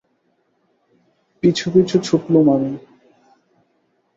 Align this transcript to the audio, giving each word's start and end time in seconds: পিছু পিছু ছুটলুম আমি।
পিছু 1.43 1.65
পিছু 1.73 1.95
ছুটলুম 1.99 2.45
আমি। 2.55 2.71